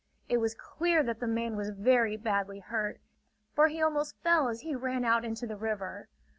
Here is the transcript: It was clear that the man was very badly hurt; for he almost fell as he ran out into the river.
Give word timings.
It 0.27 0.37
was 0.37 0.55
clear 0.55 1.03
that 1.03 1.19
the 1.19 1.27
man 1.27 1.55
was 1.55 1.69
very 1.69 2.17
badly 2.17 2.57
hurt; 2.57 2.99
for 3.53 3.67
he 3.67 3.83
almost 3.83 4.17
fell 4.23 4.47
as 4.47 4.61
he 4.61 4.73
ran 4.73 5.05
out 5.05 5.23
into 5.23 5.45
the 5.45 5.57
river. 5.57 6.07